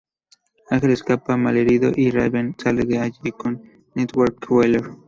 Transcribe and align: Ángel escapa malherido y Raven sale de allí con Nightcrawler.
Ángel 0.71 0.89
escapa 0.93 1.37
malherido 1.37 1.91
y 1.95 2.09
Raven 2.09 2.55
sale 2.57 2.85
de 2.85 2.97
allí 2.97 3.31
con 3.37 3.61
Nightcrawler. 3.93 4.81